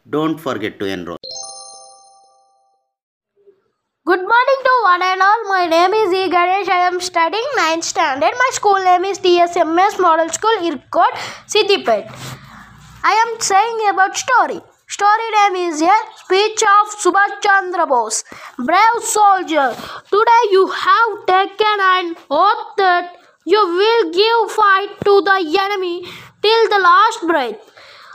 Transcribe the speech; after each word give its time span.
don't 0.09 0.39
forget 0.39 0.79
to 0.79 0.85
enroll 0.85 1.17
Good 4.05 4.19
morning 4.19 4.59
to 4.63 4.71
one 4.83 5.01
and 5.01 5.21
all. 5.21 5.43
My 5.47 5.65
name 5.65 5.93
is 5.93 6.11
E. 6.11 6.27
Ganesh. 6.29 6.67
I 6.67 6.87
am 6.87 6.99
studying 6.99 7.45
9th 7.57 7.83
standard. 7.83 8.33
My 8.41 8.49
school 8.51 8.73
name 8.83 9.05
is 9.05 9.17
TSMS 9.17 9.97
Model 9.97 10.27
School, 10.27 10.57
Irkot, 10.69 11.13
Siddipet. 11.47 12.11
I 13.01 13.13
am 13.23 13.39
saying 13.39 13.79
about 13.91 14.17
story. 14.17 14.59
Story 14.93 15.29
name 15.35 15.55
is 15.67 15.81
a 15.81 15.93
speech 16.17 16.61
of 16.71 16.89
Subhash 17.03 17.41
Chandra 17.43 17.85
Bose. 17.87 18.23
Brave 18.57 18.99
soldier, 19.01 19.69
today 20.11 20.43
you 20.51 20.67
have 20.67 21.13
taken 21.25 21.77
an 21.85 22.15
oath 22.29 22.75
that 22.77 23.15
you 23.43 23.61
will 23.79 24.11
give 24.17 24.51
fight 24.55 24.91
to 25.05 25.13
the 25.29 25.37
enemy 25.63 26.05
till 26.43 26.69
the 26.73 26.77
last 26.77 27.25
breath 27.31 27.71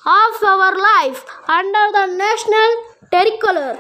of 0.07 0.45
our 0.51 0.77
life 0.91 1.25
under 1.49 1.85
the 1.97 2.07
national 2.23 2.71
tricolor. 3.11 3.77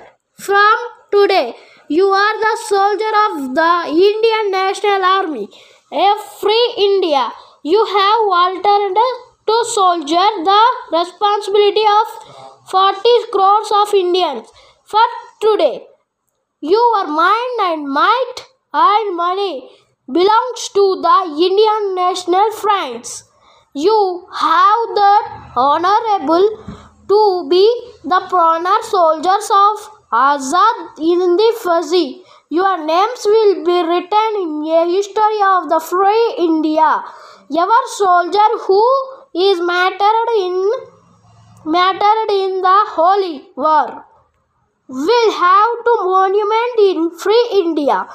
From 0.49 0.77
today, 1.13 1.55
you 1.89 2.07
are 2.07 2.37
the 2.47 2.55
soldier 2.67 3.15
of 3.27 3.55
the 3.55 3.75
Indian 4.11 4.51
National 4.51 5.05
Army. 5.05 5.49
A 5.93 6.11
free 6.41 6.75
India, 6.77 7.31
you 7.63 7.87
have 7.97 8.21
altered 8.43 8.99
to 9.47 9.65
soldier 9.79 10.29
the 10.51 10.63
responsibility 10.99 11.85
of 12.01 12.48
40 12.71 13.09
crores 13.33 13.71
of 13.81 13.95
Indians. 13.95 14.47
For 14.85 15.07
today, 15.41 15.87
your 16.61 17.07
mind 17.07 17.61
and 17.63 17.89
might 17.89 18.35
and 18.75 19.17
money 19.17 19.71
belongs 20.13 20.69
to 20.75 21.01
the 21.01 21.19
Indian 21.47 21.95
National 21.95 22.51
Friends. 22.53 23.25
You 23.75 24.27
have 24.35 24.83
the 25.01 25.15
honorable 25.57 26.47
to 27.09 27.49
be 27.49 27.65
the 28.05 28.21
honor 28.37 28.83
soldiers 28.83 29.51
of 29.51 29.89
Azad 30.13 30.99
in 30.99 31.37
the 31.37 31.51
Fuzzy. 31.63 32.23
Your 32.51 32.77
names 32.85 33.25
will 33.25 33.65
be 33.65 33.79
written 33.89 34.31
in 34.43 34.67
a 34.67 34.85
history 34.91 35.41
of 35.55 35.71
the 35.71 35.81
free 35.81 36.35
India. 36.37 37.03
Your 37.49 37.89
soldier 37.97 38.51
who 38.67 38.83
is 39.35 39.59
mattered 39.61 40.31
in 40.37 40.71
mattered 41.65 42.31
in 42.31 42.61
the 42.63 42.79
holy 42.97 43.49
war 43.57 44.05
will 44.89 45.33
have 45.33 45.85
to 45.87 45.95
monument 46.05 46.79
in 46.79 47.11
free 47.19 47.49
India. 47.53 48.07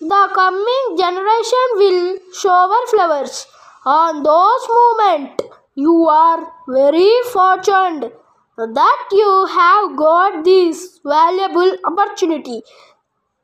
The 0.00 0.28
coming 0.34 0.96
generation 0.98 1.66
will 1.76 2.18
shower 2.38 2.80
flowers 2.90 3.46
on 3.84 4.22
those 4.22 4.68
moments. 4.78 5.44
You 5.74 6.06
are 6.08 6.52
very 6.68 7.10
fortunate 7.32 8.14
that 8.58 9.08
you 9.12 9.46
have 9.46 9.96
got 9.96 10.44
this 10.44 11.00
valuable 11.04 11.76
opportunity 11.84 12.62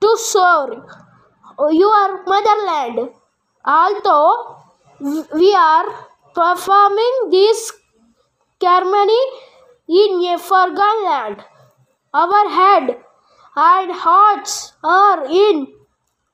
to 0.00 0.16
serve 0.18 0.70
your 1.70 2.24
motherland. 2.24 3.10
Although 3.64 4.56
we 5.00 5.54
are 5.54 5.86
performing 6.34 7.30
this 7.30 7.72
ceremony 8.62 9.22
in 9.88 10.24
a 10.34 10.38
foreign 10.38 10.98
land, 11.08 11.38
our 12.14 12.44
head 12.58 12.96
and 13.56 13.92
hearts 14.04 14.72
are 14.82 15.24
in 15.26 15.66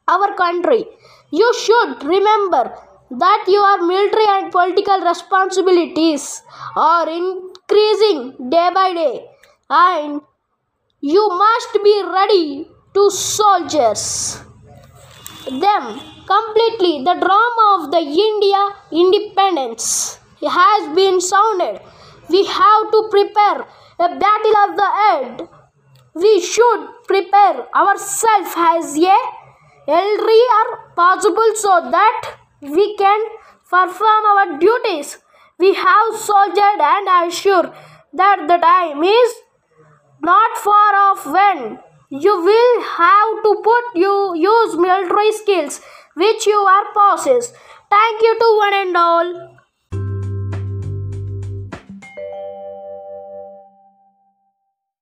our 0.06 0.34
country. 0.34 0.84
You 1.30 1.48
should 1.64 2.04
remember 2.04 2.64
that 3.10 3.44
your 3.48 3.86
military 3.86 4.26
and 4.36 4.52
political 4.52 5.00
responsibilities 5.00 6.42
are 6.76 7.08
increasing 7.08 8.50
day 8.50 8.68
by 8.74 8.92
day 8.92 9.26
and 9.70 10.20
you 11.00 11.24
must 11.28 11.72
be 11.82 11.96
ready 12.18 12.68
to 12.94 13.10
soldiers. 13.10 14.42
Them 15.46 15.84
completely. 16.26 17.04
The 17.08 17.16
drama 17.24 17.64
of 17.76 17.90
the 17.90 18.02
india 18.28 18.62
independence 19.02 20.18
has 20.42 20.94
been 20.94 21.20
sounded 21.20 21.80
we 22.28 22.44
have 22.46 22.90
to 22.90 23.08
prepare 23.10 23.60
a 23.98 24.08
battle 24.24 24.56
of 24.64 24.76
the 24.76 24.90
end 25.12 25.48
we 26.14 26.40
should 26.40 26.86
prepare 27.06 27.66
ourselves 27.80 28.54
as 28.56 28.96
a 28.98 29.18
earlier 29.88 30.64
possible 30.96 31.50
so 31.54 31.74
that 31.90 32.34
we 32.60 32.96
can 32.96 33.20
perform 33.70 34.24
our 34.32 34.58
duties. 34.58 35.18
We 35.58 35.74
have 35.74 36.16
soldiered 36.16 36.80
and 36.80 37.08
am 37.08 37.72
that 38.14 38.46
the 38.48 38.56
time 38.58 39.02
is 39.02 39.34
not 40.22 40.58
far 40.58 40.94
off 40.94 41.26
when 41.26 41.78
you 42.10 42.34
will 42.48 42.82
have 42.82 43.42
to 43.42 43.60
put 43.62 43.84
you 43.94 44.34
use 44.34 44.76
military 44.76 45.32
skills 45.32 45.80
which 46.16 46.46
you 46.46 46.58
are 46.58 46.86
possess. 46.92 47.52
Thank 47.90 48.22
you 48.22 48.38
to 48.38 48.56
one 48.58 48.74
and 48.74 48.96
all. 48.96 49.57